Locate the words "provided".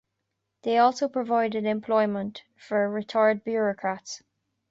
1.07-1.63